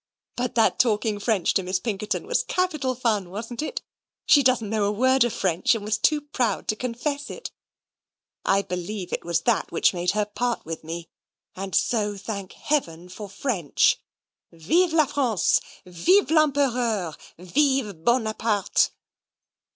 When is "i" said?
8.43-8.63